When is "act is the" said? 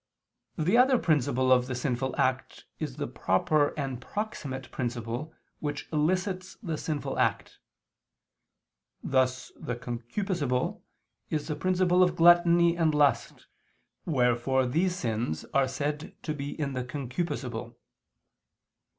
2.19-3.05